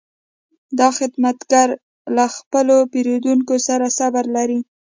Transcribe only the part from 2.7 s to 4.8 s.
پیرودونکو سره صبر لري.